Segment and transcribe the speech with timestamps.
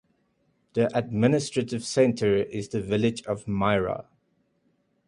[0.73, 4.07] The administrative center is the village of Myra.